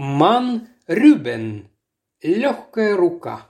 [0.00, 1.70] Ман Рюбен.
[2.22, 3.48] Легкая рука.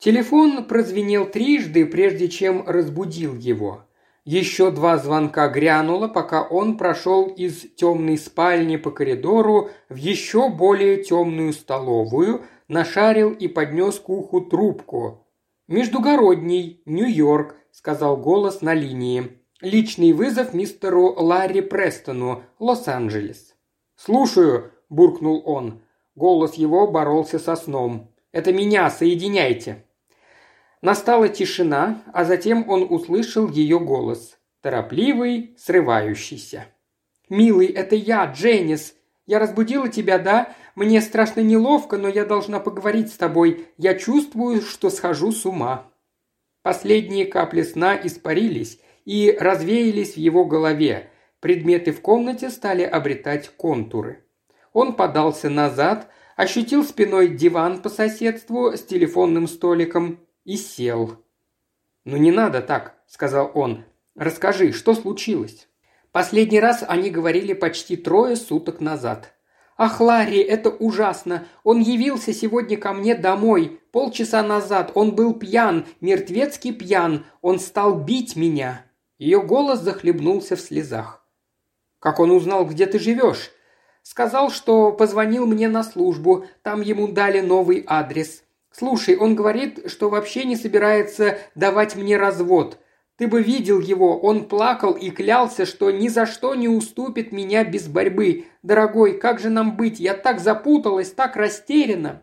[0.00, 3.84] Телефон прозвенел трижды, прежде чем разбудил его.
[4.24, 10.96] Еще два звонка грянуло, пока он прошел из темной спальни по коридору в еще более
[11.04, 15.28] темную столовую, нашарил и поднес к уху трубку.
[15.68, 19.40] «Междугородний, Нью-Йорк»,— сказал голос на линии.
[19.60, 23.55] «Личный вызов мистеру Ларри Престону, Лос-Анджелес».
[23.96, 25.82] «Слушаю»,– буркнул он.
[26.14, 28.12] Голос его боролся со сном.
[28.32, 29.84] «Это меня, соединяйте».
[30.82, 34.38] Настала тишина, а затем он услышал ее голос.
[34.60, 36.66] Торопливый, срывающийся.
[37.28, 38.94] «Милый, это я, Дженнис.
[39.26, 40.54] Я разбудила тебя, да?
[40.74, 43.66] Мне страшно неловко, но я должна поговорить с тобой.
[43.78, 45.90] Я чувствую, что схожу с ума».
[46.62, 51.10] Последние капли сна испарились и развеялись в его голове,
[51.46, 54.24] Предметы в комнате стали обретать контуры.
[54.72, 61.24] Он подался назад, ощутил спиной диван по соседству с телефонным столиком и сел.
[62.04, 63.84] «Ну не надо так»,– сказал он.
[64.16, 65.68] «Расскажи, что случилось?»
[66.10, 69.32] Последний раз они говорили почти трое суток назад.
[69.78, 71.46] «Ах, Ларри, это ужасно!
[71.62, 73.80] Он явился сегодня ко мне домой.
[73.92, 77.24] Полчаса назад он был пьян, мертвецкий пьян.
[77.40, 78.84] Он стал бить меня».
[79.16, 81.15] Ее голос захлебнулся в слезах.
[82.06, 83.50] «Как он узнал, где ты живешь?»
[84.04, 88.44] «Сказал, что позвонил мне на службу, там ему дали новый адрес.
[88.70, 92.78] Слушай, он говорит, что вообще не собирается давать мне развод.
[93.16, 97.64] Ты бы видел его, он плакал и клялся, что ни за что не уступит меня
[97.64, 98.44] без борьбы.
[98.62, 99.98] Дорогой, как же нам быть?
[99.98, 102.22] Я так запуталась, так растеряна».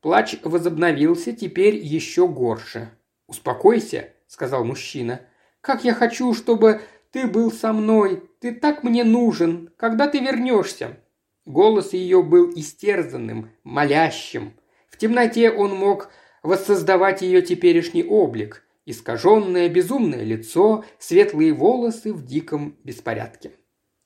[0.00, 2.88] Плач возобновился, теперь еще горше.
[3.26, 5.20] «Успокойся»,— сказал мужчина.
[5.60, 6.80] «Как я хочу, чтобы
[7.14, 10.98] ты был со мной, ты так мне нужен, когда ты вернешься?»
[11.46, 14.54] Голос ее был истерзанным, молящим.
[14.88, 16.10] В темноте он мог
[16.42, 23.52] воссоздавать ее теперешний облик, искаженное безумное лицо, светлые волосы в диком беспорядке.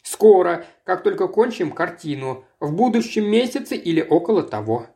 [0.02, 4.86] «Скоро, как только кончим картину, в будущем месяце или около того»,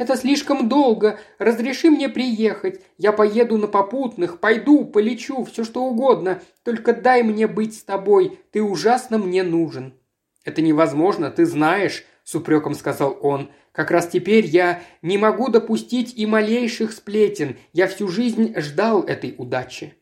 [0.00, 1.20] это слишком долго.
[1.38, 2.80] Разреши мне приехать.
[2.96, 6.40] Я поеду на попутных, пойду, полечу, все что угодно.
[6.64, 8.38] Только дай мне быть с тобой.
[8.50, 9.92] Ты ужасно мне нужен».
[10.42, 13.50] «Это невозможно, ты знаешь»,– с упреком сказал он.
[13.72, 17.58] «Как раз теперь я не могу допустить и малейших сплетен.
[17.74, 19.92] Я всю жизнь ждал этой удачи».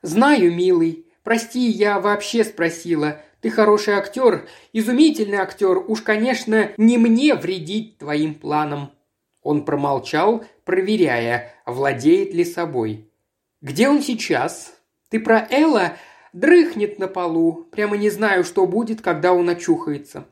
[0.00, 1.06] «Знаю, милый.
[1.24, 3.20] Прости, я вообще спросила.
[3.40, 5.78] Ты хороший актер, изумительный актер.
[5.78, 8.92] Уж, конечно, не мне вредить твоим планам».
[9.42, 13.10] Он промолчал, проверяя, владеет ли собой.
[13.62, 14.74] «Где он сейчас?»
[15.08, 15.96] «Ты про Элла?»
[16.32, 17.64] «Дрыхнет на полу.
[17.72, 20.26] Прямо не знаю, что будет, когда он очухается».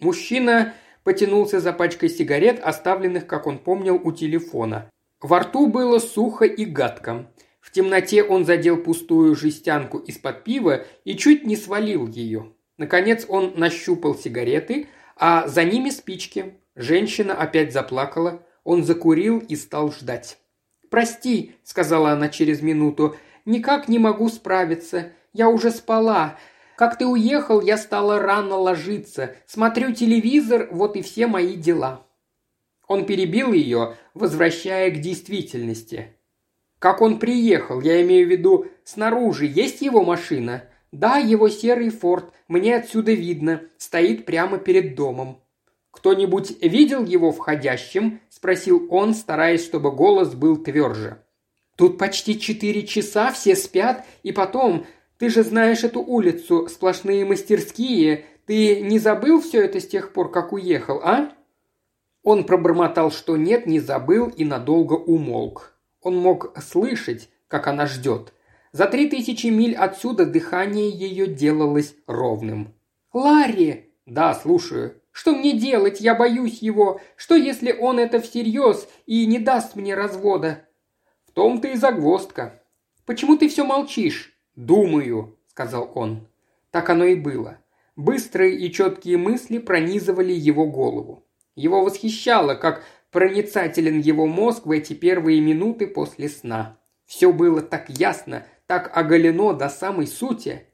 [0.00, 0.72] Мужчина
[1.04, 4.90] потянулся за пачкой сигарет, оставленных, как он помнил, у телефона.
[5.20, 7.30] Во рту было сухо и гадко.
[7.60, 12.52] В темноте он задел пустую жестянку из-под пива и чуть не свалил ее.
[12.78, 16.54] Наконец он нащупал сигареты, а за ними спички.
[16.76, 20.38] Женщина опять заплакала, он закурил и стал ждать.
[20.90, 23.16] «Прости»,— сказала она через минуту,—
[23.46, 25.12] «никак не могу справиться.
[25.32, 26.38] Я уже спала.
[26.76, 29.34] Как ты уехал, я стала рано ложиться.
[29.46, 32.06] Смотрю телевизор, вот и все мои дела».
[32.86, 36.14] Он перебил ее, возвращая к действительности.
[36.78, 42.32] «Как он приехал, я имею в виду, снаружи есть его машина?» «Да, его серый форт,
[42.48, 45.42] мне отсюда видно, стоит прямо перед домом.
[45.96, 51.22] «Кто-нибудь видел его входящим?»– спросил он, стараясь, чтобы голос был тверже.
[51.74, 54.84] «Тут почти четыре часа, все спят, и потом,
[55.16, 58.26] ты же знаешь эту улицу, сплошные мастерские.
[58.44, 61.32] Ты не забыл все это с тех пор, как уехал, а?»
[62.22, 65.78] Он пробормотал, что нет, не забыл и надолго умолк.
[66.02, 68.34] Он мог слышать, как она ждет.
[68.70, 72.74] За три тысячи миль отсюда дыхание ее делалось ровным.
[73.14, 76.02] «Ларри!» «Да, слушаю», что мне делать?
[76.02, 77.00] Я боюсь его.
[77.16, 80.68] Что, если он это всерьез и не даст мне развода?»
[81.24, 82.62] «В том-то и загвоздка».
[83.06, 86.28] «Почему ты все молчишь?» «Думаю»,— сказал он.
[86.70, 87.56] Так оно и было.
[87.96, 91.24] Быстрые и четкие мысли пронизывали его голову.
[91.54, 96.78] Его восхищало, как проницателен его мозг в эти первые минуты после сна.
[97.06, 100.66] Все было так ясно, так оголено до самой сути.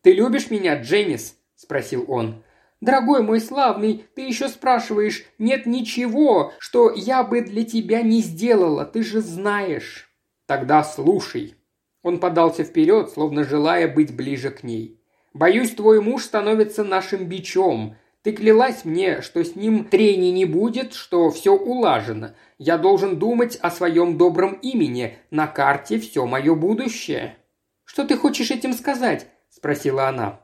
[0.00, 2.44] «Ты любишь меня, Дженнис?»– спросил он.
[2.80, 8.84] Дорогой мой славный, ты еще спрашиваешь, нет ничего, что я бы для тебя не сделала,
[8.84, 10.10] ты же знаешь.
[10.46, 11.54] Тогда слушай.
[12.02, 15.00] Он подался вперед, словно желая быть ближе к ней.
[15.32, 17.96] Боюсь, твой муж становится нашим бичом.
[18.22, 22.30] Ты клялась мне, что с ним трений не будет, что все улажено.
[22.58, 25.18] Я должен думать о своем добром имени.
[25.30, 27.36] На карте все мое будущее».
[27.84, 30.43] «Что ты хочешь этим сказать?»– спросила она.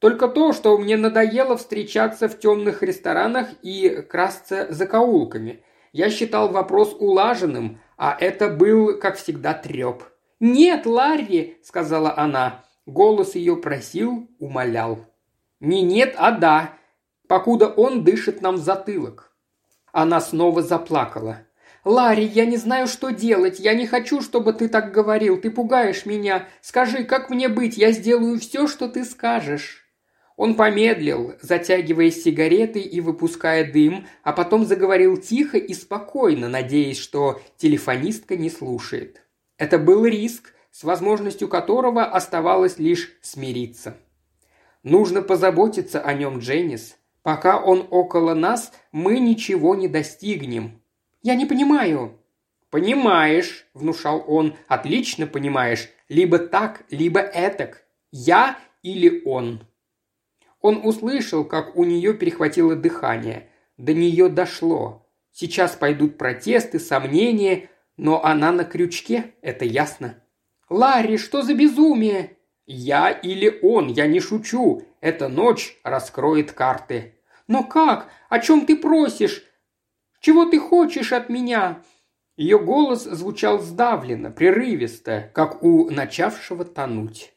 [0.00, 5.62] «Только то, что мне надоело встречаться в темных ресторанах и красться закоулками.
[5.92, 10.02] Я считал вопрос улаженным, а это был, как всегда, треп».
[10.40, 12.64] «Нет, Ларри!»– сказала она.
[12.86, 15.06] Голос ее просил, умолял.
[15.60, 16.72] «Не нет, а да
[17.30, 19.32] покуда он дышит нам в затылок».
[19.92, 21.46] Она снова заплакала.
[21.84, 23.60] «Ларри, я не знаю, что делать.
[23.60, 25.40] Я не хочу, чтобы ты так говорил.
[25.40, 26.48] Ты пугаешь меня.
[26.60, 27.78] Скажи, как мне быть?
[27.78, 29.86] Я сделаю все, что ты скажешь».
[30.40, 37.42] Он помедлил, затягиваясь сигаретой и выпуская дым, а потом заговорил тихо и спокойно, надеясь, что
[37.58, 39.22] телефонистка не слушает.
[39.58, 43.98] Это был риск, с возможностью которого оставалось лишь смириться.
[44.82, 46.96] «Нужно позаботиться о нем, Дженнис.
[47.22, 50.80] Пока он около нас, мы ничего не достигнем.
[51.20, 52.18] Я не понимаю.
[52.70, 55.90] Понимаешь, внушал он, отлично понимаешь.
[56.08, 57.84] Либо так, либо этак.
[58.10, 59.66] Я или он.
[60.60, 63.48] Он услышал, как у нее перехватило дыхание.
[63.76, 65.06] До нее дошло.
[65.32, 70.22] Сейчас пойдут протесты, сомнения, но она на крючке, это ясно.
[70.68, 72.36] «Ларри, что за безумие?»
[72.66, 74.82] «Я или он, я не шучу.
[75.00, 77.14] Эта ночь раскроет карты».
[77.48, 78.08] «Но как?
[78.28, 79.44] О чем ты просишь?
[80.20, 81.82] Чего ты хочешь от меня?»
[82.36, 87.34] Ее голос звучал сдавленно, прерывисто, как у начавшего тонуть.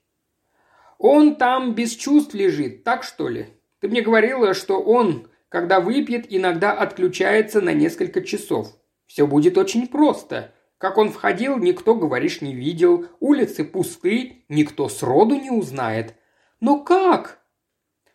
[1.03, 3.47] «Он там без чувств лежит, так что ли?
[3.81, 8.69] Ты мне говорила, что он, когда выпьет, иногда отключается на несколько часов.
[9.05, 10.53] Все будет очень просто.
[10.77, 13.07] Как он входил, никто, говоришь, не видел.
[13.19, 16.13] Улицы пусты, никто сроду не узнает.
[16.61, 17.41] Но как?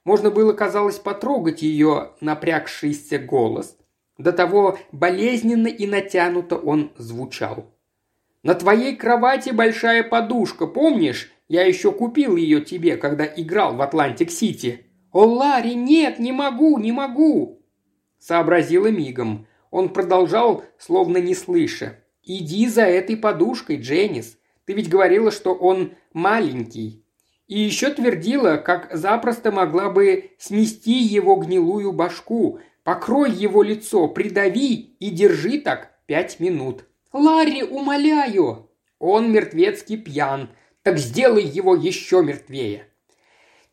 [0.05, 3.77] Можно было, казалось, потрогать ее напрягшийся голос.
[4.17, 7.67] До того болезненно и натянуто он звучал.
[8.43, 11.31] «На твоей кровати большая подушка, помнишь?
[11.49, 14.85] Я еще купил ее тебе, когда играл в Атлантик-Сити».
[15.11, 17.63] «О, Ларри, нет, не могу, не могу!»
[18.19, 19.47] Сообразила мигом.
[19.71, 21.99] Он продолжал, словно не слыша.
[22.23, 24.39] «Иди за этой подушкой, Дженнис.
[24.67, 27.05] Ты ведь говорила, что он маленький».
[27.47, 32.61] И еще твердила, как запросто могла бы снести его гнилую башку.
[32.85, 36.85] «Покрой его лицо, придави и держи так пять минут».
[37.13, 40.51] «Ларри, умоляю!» «Он мертвецкий пьян.
[40.83, 42.89] Так сделай его еще мертвее».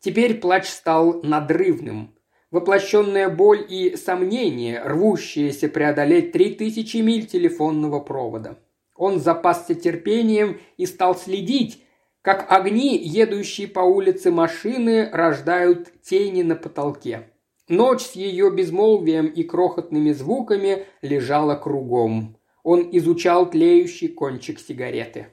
[0.00, 2.14] Теперь плач стал надрывным.
[2.50, 8.58] Воплощенная боль и сомнение, рвущиеся преодолеть три тысячи миль телефонного провода.
[8.94, 11.82] Он запасся терпением и стал следить,
[12.22, 17.30] как огни, едущие по улице машины, рождают тени на потолке.
[17.68, 22.36] Ночь с ее безмолвием и крохотными звуками лежала кругом.
[22.62, 25.28] Он изучал тлеющий кончик сигареты.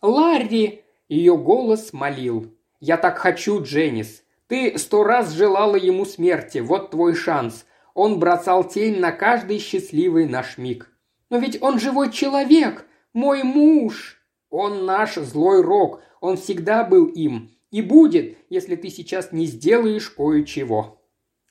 [0.00, 0.81] «Ларри!»–
[1.12, 2.54] ее голос молил.
[2.80, 4.22] «Я так хочу, Дженнис.
[4.46, 7.66] Ты сто раз желала ему смерти, вот твой шанс.
[7.92, 10.90] Он бросал тень на каждый счастливый наш миг.
[11.28, 14.22] Но ведь он живой человек, мой муж.
[14.48, 17.50] Он наш злой рок, он всегда был им.
[17.70, 20.98] И будет, если ты сейчас не сделаешь кое-чего.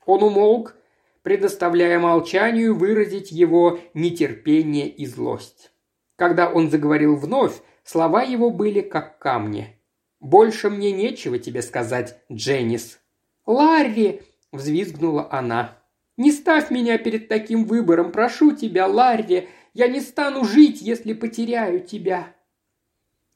[0.07, 0.75] Он умолк,
[1.22, 5.71] предоставляя молчанию выразить его нетерпение и злость.
[6.16, 9.78] Когда он заговорил вновь, слова его были как камни.
[10.19, 13.00] «Больше мне нечего тебе сказать, Дженнис».
[13.45, 14.21] «Ларри!»–
[14.52, 15.78] взвизгнула она.
[16.18, 19.50] «Не ставь меня перед таким выбором, прошу тебя, Ларри!
[19.73, 22.35] Я не стану жить, если потеряю тебя!»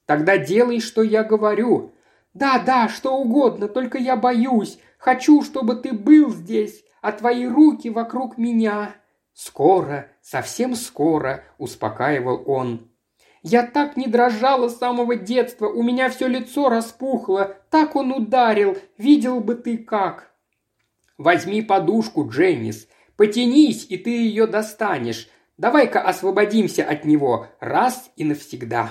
[0.06, 1.92] «Тогда делай, что я говорю!»
[2.36, 4.78] «Да, да, что угодно, только я боюсь.
[4.98, 8.94] Хочу, чтобы ты был здесь, а твои руки вокруг меня».
[9.34, 12.92] «Скоро, совсем скоро»,– успокаивал он.
[13.48, 17.56] Я так не дрожала с самого детства, у меня все лицо распухло.
[17.70, 20.32] Так он ударил, видел бы ты как.
[21.20, 22.88] Возьми подушку, Дженнис.
[23.18, 25.30] Потянись, и ты ее достанешь.
[25.60, 28.90] Давай-ка освободимся от него раз и навсегда.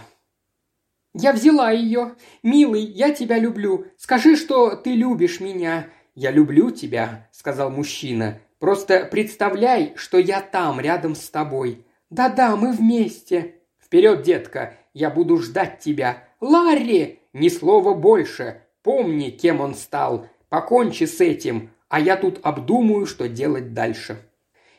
[1.15, 2.15] Я взяла ее.
[2.45, 3.87] Милый, я тебя люблю.
[3.97, 5.89] Скажи, что ты любишь меня.
[6.15, 8.39] Я люблю тебя, сказал мужчина.
[8.61, 11.85] Просто представляй, что я там, рядом с тобой.
[12.09, 13.57] Да-да, мы вместе.
[13.95, 16.25] Вперед, детка, я буду ждать тебя.
[16.41, 17.21] Ларри!
[17.33, 18.63] Ни слова больше.
[18.83, 20.27] Помни, кем он стал.
[20.49, 24.19] Покончи с этим, а я тут обдумаю, что делать дальше.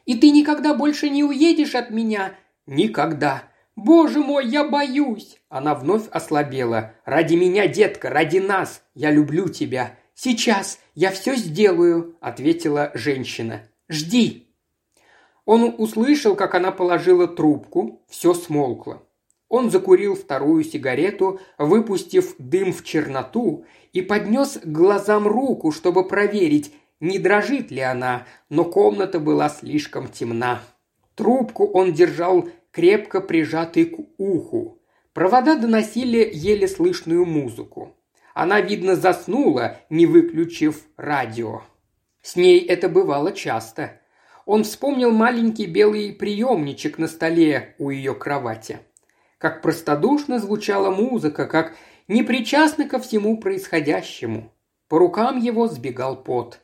[0.03, 2.36] И ты никогда больше не уедешь от меня?
[2.65, 3.43] Никогда.
[3.77, 5.38] Боже мой, я боюсь.
[5.48, 6.91] Она вновь ослабела.
[7.05, 8.84] Ради меня, детка, ради нас.
[8.95, 9.95] Я люблю тебя.
[10.13, 13.62] «Сейчас, я все сделаю»,– ответила женщина.
[13.88, 14.45] «Жди».
[15.45, 19.04] Он услышал, как она положила трубку, все смолкло.
[19.50, 26.74] Он закурил вторую сигарету, выпустив дым в черноту, и поднес к глазам руку, чтобы проверить,
[27.00, 30.62] не дрожит ли она, но комната была слишком темна.
[31.16, 34.82] Трубку он держал крепко прижатой к уху.
[35.14, 37.96] Провода доносили еле слышную музыку.
[38.34, 41.62] Она, видно, заснула, не выключив радио.
[42.22, 44.02] С ней это бывало часто.
[44.46, 48.80] Он вспомнил маленький белый приемничек на столе у ее кровати.
[49.38, 51.74] Как простодушно звучала музыка, как
[52.08, 54.54] непричастно ко всему происходящему.
[54.88, 56.60] По рукам его сбегал пот.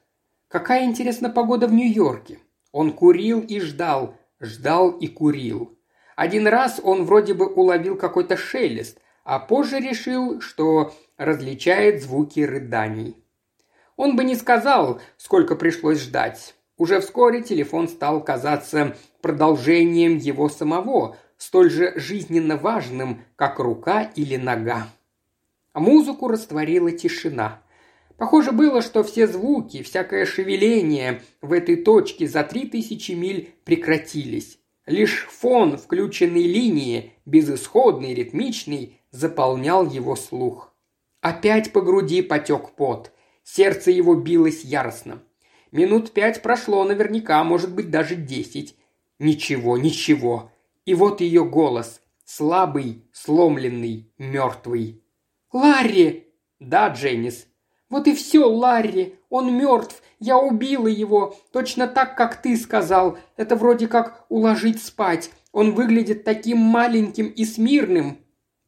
[0.48, 2.40] Какая, интересна погода в Нью-Йорке.
[2.72, 5.78] Он курил и ждал, ждал и курил.
[6.16, 13.16] Один раз он вроде бы уловил какой-то шелест, а позже решил, что различает звуки рыданий.
[13.96, 16.56] Он бы не сказал, сколько пришлось ждать.
[16.78, 24.38] Уже вскоре телефон стал казаться продолжением его самого, столь же жизненно важным, как рука или
[24.38, 24.88] нога.
[25.74, 27.64] Музыку растворила тишина.
[28.16, 34.60] Похоже было, что все звуки, всякое шевеление в этой точке за три тысячи миль прекратились.
[34.86, 40.72] Лишь фон включенной линии, безысходный, ритмичный, заполнял его слух.
[41.22, 43.12] Опять по груди потек пот.
[43.44, 45.24] Сердце его билось яростно.
[45.72, 48.76] Минут пять прошло наверняка, может быть, даже десять.
[49.18, 50.51] Ничего, ничего.
[50.86, 52.02] И вот ее голос.
[52.26, 55.04] Слабый, сломленный, мертвый.
[55.52, 56.28] «Ларри!»
[56.60, 57.48] «Да, Дженнис».
[57.90, 59.20] «Вот и все, Ларри.
[59.30, 60.02] Он мертв.
[60.20, 61.36] Я убила его.
[61.52, 63.18] Точно так, как ты сказал.
[63.36, 65.32] Это вроде как уложить спать.
[65.52, 68.20] Он выглядит таким маленьким и смирным».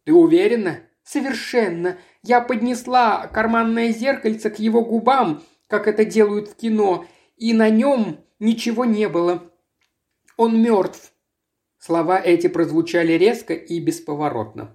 [0.04, 1.98] «Ты уверена?» «Совершенно.
[2.22, 7.06] Я поднесла карманное зеркальце к его губам, как это делают в кино,
[7.38, 9.44] и на нем ничего не было.
[10.38, 11.14] Он мертв».
[11.86, 14.74] Слова эти прозвучали резко и бесповоротно.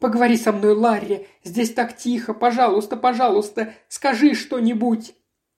[0.00, 5.14] «Поговори со мной, Ларри, здесь так тихо, пожалуйста, пожалуйста, скажи что-нибудь».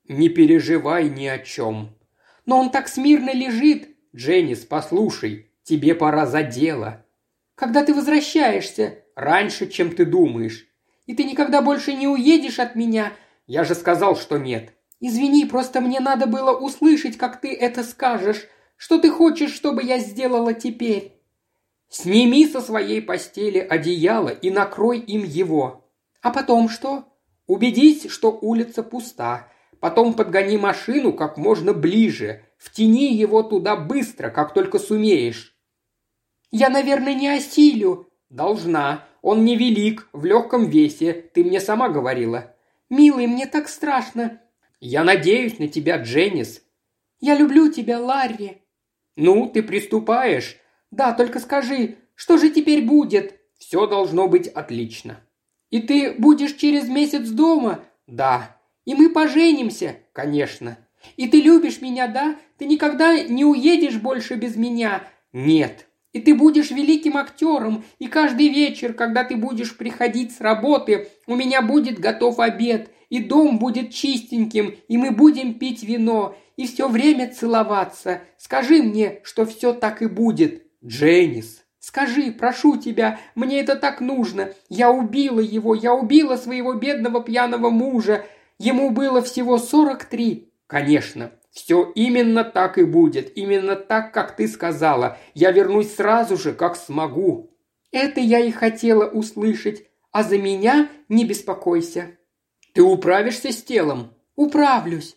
[0.09, 1.97] «Не переживай ни о чем».
[2.45, 3.89] «Но он так смирно лежит».
[4.15, 7.07] «Дженнис, послушай, тебе пора за дело».
[7.55, 10.67] «Когда ты возвращаешься?» «Раньше, чем ты думаешь».
[11.07, 13.15] «И ты никогда больше не уедешь от меня?»
[13.47, 14.75] «Я же сказал, что нет».
[15.01, 18.47] «Извини, просто мне надо было услышать, как ты это скажешь.
[18.81, 21.13] Что ты хочешь, чтобы я сделала теперь?»
[21.91, 25.85] «Сними со своей постели одеяло и накрой им его».
[26.23, 27.05] «А потом что?»
[27.47, 29.49] «Убедись, что улица пуста.
[29.81, 32.43] Потом подгони машину как можно ближе.
[32.57, 35.55] Втяни его туда быстро, как только сумеешь».
[36.51, 38.09] «Я, наверное, не осилю».
[38.31, 39.05] «Должна.
[39.21, 41.13] Он невелик, в легком весе.
[41.13, 42.57] Ты мне сама говорила».
[42.89, 44.41] «Милый, мне так страшно».
[44.81, 46.63] «Я надеюсь на тебя, Дженнис».
[47.21, 48.63] «Я люблю тебя, Ларри».
[49.17, 50.57] «Ну, ты приступаешь?»
[50.91, 55.21] «Да, только скажи, что же теперь будет?» «Все должно быть отлично».
[55.71, 58.57] «И ты будешь через месяц дома?» «Да».
[58.85, 60.79] «И мы поженимся?» «Конечно».
[61.17, 62.37] «И ты любишь меня, да?
[62.59, 65.03] Ты никогда не уедешь больше без меня?»
[65.33, 65.87] «Нет».
[66.13, 71.37] «И ты будешь великим актером, и каждый вечер, когда ты будешь приходить с работы, у
[71.37, 76.89] меня будет готов обед, и дом будет чистеньким, и мы будем пить вино, и все
[76.89, 78.23] время целоваться.
[78.39, 80.65] Скажи мне, что все так и будет».
[80.83, 84.53] «Дженнис!» «Скажи, прошу тебя, мне это так нужно.
[84.69, 88.27] Я убила его, я убила своего бедного пьяного мужа.
[88.59, 90.53] Ему было всего сорок три».
[90.67, 95.17] «Конечно, все именно так и будет, именно так, как ты сказала.
[95.33, 97.57] Я вернусь сразу же, как смогу».
[97.93, 99.87] «Это я и хотела услышать.
[100.13, 102.19] А за меня не беспокойся».
[102.73, 105.17] «Ты управишься с телом?» «Управлюсь».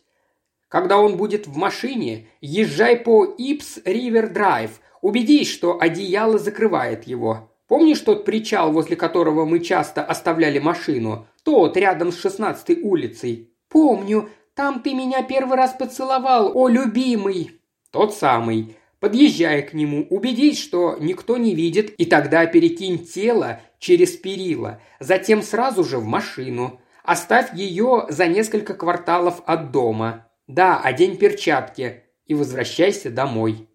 [0.67, 4.81] Когда он будет в машине, езжай по Ипс Ривер Драйв.
[5.01, 7.51] Убедись, что одеяло закрывает его.
[7.67, 11.27] Помнишь тот причал, возле которого мы часто оставляли машину?
[11.43, 14.29] Тот, рядом с шестнадцатой улицей?» «Помню.
[14.55, 17.59] Там ты меня первый раз поцеловал, о, любимый!»
[17.91, 18.75] «Тот самый.
[18.99, 25.41] Подъезжай к нему, убедись, что никто не видит, и тогда перекинь тело через перила, затем
[25.41, 26.79] сразу же в машину.
[27.03, 30.29] Оставь ее за несколько кварталов от дома.
[30.47, 33.69] Да, одень перчатки и возвращайся домой».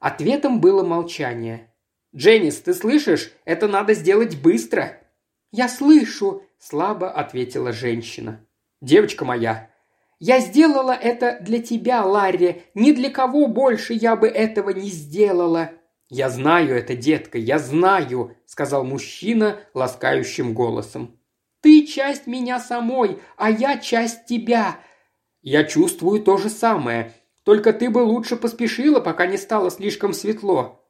[0.00, 1.72] Ответом было молчание.
[2.14, 3.32] «Дженнис, ты слышишь?
[3.44, 4.98] Это надо сделать быстро!»
[5.50, 8.44] «Я слышу!»– слабо ответила женщина.
[8.80, 9.70] «Девочка моя!»
[10.20, 12.62] «Я сделала это для тебя, Ларри.
[12.74, 15.70] Ни для кого больше я бы этого не сделала!»
[16.10, 21.17] «Я знаю это, детка, я знаю!»– сказал мужчина ласкающим голосом.
[21.60, 24.78] Ты часть меня самой, а я часть тебя.
[25.42, 27.12] Я чувствую то же самое.
[27.44, 30.84] Только ты бы лучше поспешила, пока не стало слишком светло.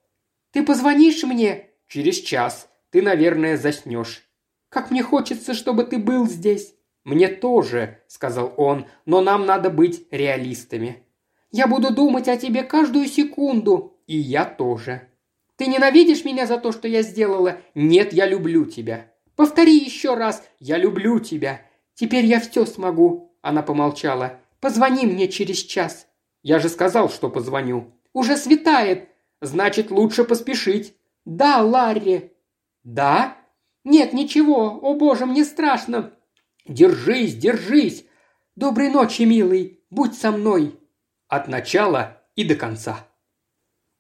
[0.53, 1.71] Ты позвонишь мне?
[1.87, 2.69] Через час.
[2.91, 4.25] Ты, наверное, заснешь.
[4.69, 6.75] Как мне хочется, чтобы ты был здесь.
[7.05, 11.03] Мне тоже, сказал он, но нам надо быть реалистами.
[11.51, 13.99] Я буду думать о тебе каждую секунду.
[14.07, 15.09] И я тоже.
[15.57, 17.61] Ты ненавидишь меня за то, что я сделала?
[17.75, 19.08] Нет, я люблю тебя.
[19.39, 20.43] Повтори еще раз.
[20.59, 21.63] Я люблю тебя.
[21.95, 23.39] Теперь я все смогу.
[23.41, 24.41] Она помолчала.
[24.59, 26.09] Позвони мне через час.
[26.43, 27.93] Я же сказал, что позвоню.
[28.13, 29.11] Уже светает.
[29.41, 30.97] Значит, лучше поспешить.
[31.25, 32.33] Да, Ларри.
[32.83, 33.39] Да?
[33.85, 34.77] Нет, ничего.
[34.83, 36.13] О боже, мне страшно.
[36.67, 38.07] Держись, держись.
[38.57, 39.85] Доброй ночи, милый.
[39.89, 40.81] Будь со мной.
[41.29, 43.07] От начала и до конца.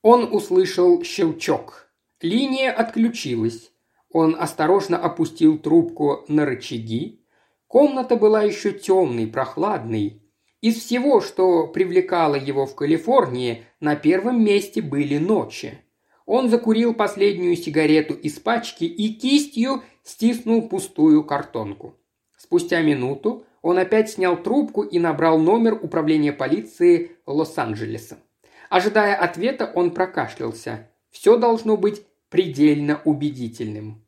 [0.02, 1.92] Он услышал щелчок.
[2.20, 3.70] Линия отключилась.
[4.10, 7.24] Он осторожно опустил трубку на рычаги.
[7.66, 10.22] Комната была еще темной, прохладной.
[10.60, 15.78] Из всего, что привлекало его в Калифорнии, на первом месте были ночи.
[16.26, 21.94] Он закурил последнюю сигарету из пачки и кистью стиснул пустую картонку.
[22.36, 28.18] Спустя минуту он опять снял трубку и набрал номер управления полиции Лос-Анджелеса.
[28.70, 30.90] Ожидая ответа, он прокашлялся.
[31.10, 34.04] Все должно быть предельно убедительным.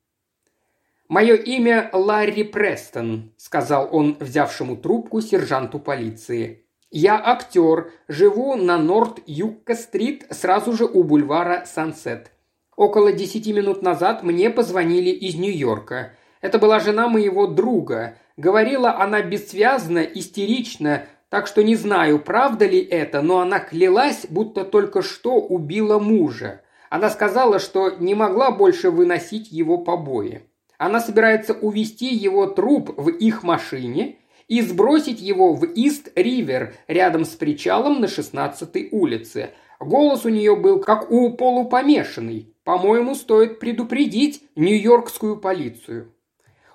[1.08, 6.64] «Мое имя Ларри Престон»,– сказал он взявшему трубку сержанту полиции.
[6.90, 12.30] «Я актер, живу на Норт-Юкка-стрит, сразу же у бульвара Сансет.
[12.76, 16.12] Около десяти минут назад мне позвонили из Нью-Йорка.
[16.40, 18.16] Это была жена моего друга.
[18.36, 24.64] Говорила она бессвязно, истерично, так что не знаю, правда ли это, но она клялась, будто
[24.64, 26.62] только что убила мужа.
[26.90, 30.42] Она сказала, что не могла больше выносить его побои.
[30.76, 34.18] Она собирается увезти его труп в их машине
[34.48, 39.50] и сбросить его в Ист-Ривер рядом с причалом на 16-й улице.
[39.78, 42.52] Голос у нее был как у полупомешанной.
[42.64, 46.12] По-моему, стоит предупредить нью-йоркскую полицию.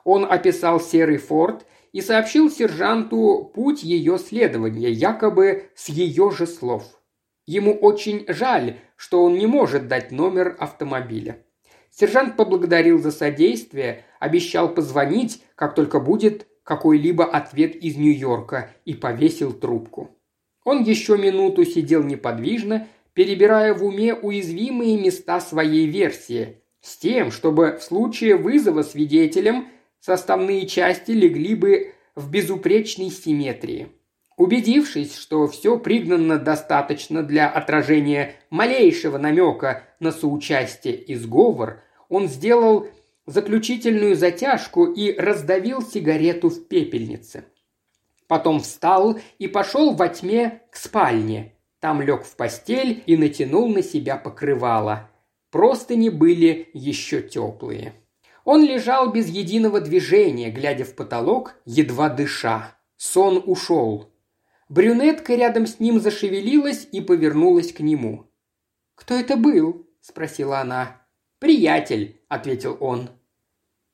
[0.06, 6.84] Он описал серый форт и сообщил сержанту путь ее следования, якобы с ее же слов.
[7.48, 11.38] Ему очень жаль, что он не может дать номер автомобиля.
[11.92, 19.54] Сержант поблагодарил за содействие, обещал позвонить, как только будет какой-либо ответ из Нью-Йорка, и повесил
[19.54, 20.10] трубку.
[20.64, 27.78] Он еще минуту сидел неподвижно, перебирая в уме уязвимые места своей версии, с тем, чтобы
[27.80, 29.68] в случае вызова свидетелем
[30.00, 33.90] составные части легли бы в безупречной симметрии.
[34.38, 42.88] Убедившись, что все пригнано достаточно для отражения малейшего намека на соучастие и сговор, он сделал
[43.26, 47.46] заключительную затяжку и раздавил сигарету в пепельнице.
[48.28, 51.54] Потом встал и пошел во тьме к спальне.
[51.80, 55.10] Там лег в постель и натянул на себя покрывало.
[55.50, 57.94] Простыни были еще теплые.
[58.44, 62.76] Он лежал без единого движения, глядя в потолок, едва дыша.
[62.98, 64.10] Сон ушел.
[64.76, 68.30] Брюнетка рядом с ним зашевелилась и повернулась к нему.
[68.96, 71.02] «Кто это был?»– спросила она.
[71.40, 73.10] «Приятель»,– ответил он.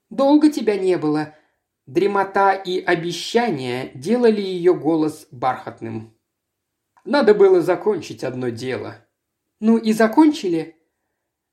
[0.09, 1.35] «Долго тебя не было».
[1.85, 6.17] Дремота и обещания делали ее голос бархатным.
[7.05, 9.05] «Надо было закончить одно дело».
[9.59, 10.77] «Ну и закончили?»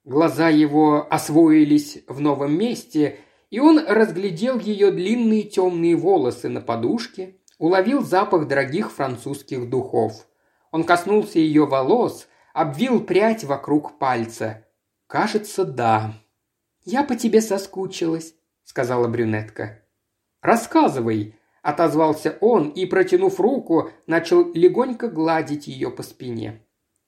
[0.05, 3.19] Глаза его освоились в новом месте,
[3.51, 10.27] и он разглядел ее длинные темные волосы на подушке, уловил запах дорогих французских духов.
[10.71, 14.65] Он коснулся ее волос, обвил прядь вокруг пальца.
[15.07, 16.15] «Кажется, да».
[16.85, 19.83] «Я по тебе соскучилась»,— сказала брюнетка.
[20.41, 26.65] «Рассказывай»,— отозвался он и, протянув руку, начал легонько гладить ее по спине.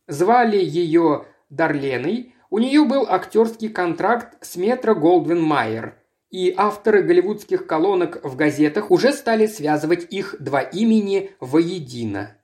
[0.06, 5.99] Звали ее Дарленой, у нее был актерский контракт с Метро Голдвин Майер,
[6.30, 12.36] и авторы голливудских колонок в газетах уже стали связывать их два имени воедино.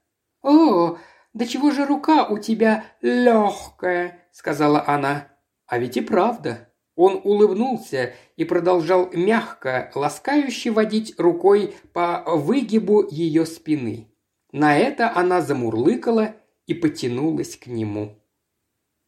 [0.42, 0.99] «О,
[1.33, 5.29] да чего же рука у тебя легкая?»– сказала она.
[5.66, 6.72] А ведь и правда.
[6.94, 14.09] Он улыбнулся и продолжал мягко, ласкающе водить рукой по выгибу ее спины.
[14.51, 18.18] На это она замурлыкала и потянулась к нему.